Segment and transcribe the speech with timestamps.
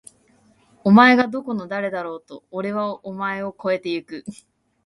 [0.83, 2.43] お前がどこの誰だろうと！！
[2.49, 4.25] おれはお前を超えて行く！！